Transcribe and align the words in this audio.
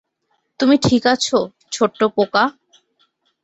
তুমি 0.59 0.75
ঠিক 0.83 1.03
আছ, 1.07 1.25
ছোট্ট 1.71 1.99
পোকা? 2.15 2.43